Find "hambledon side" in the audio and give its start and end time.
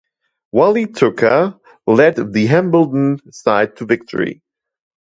2.47-3.75